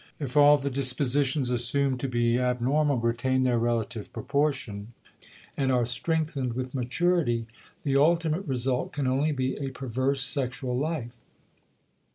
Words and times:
If 0.19 0.35
all 0.35 0.57
the 0.57 0.71
dispositions 0.71 1.51
assumed 1.51 1.99
to 1.99 2.07
be 2.07 2.39
abnormal 2.39 2.97
retain 2.97 3.43
their 3.43 3.59
relative 3.59 4.11
proportion, 4.11 4.93
and 5.55 5.71
are 5.71 5.85
strengthened 5.85 6.53
with 6.53 6.73
maturity, 6.73 7.45
the 7.83 7.97
ultimate 7.97 8.47
result 8.47 8.93
can 8.93 9.05
only 9.05 9.31
be 9.31 9.57
a 9.57 9.69
perverse 9.69 10.25
sexual 10.25 10.75
life. 10.75 11.17